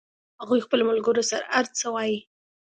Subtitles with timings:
[0.41, 2.17] هغوی خپلو ملګرو سره هر څه وایي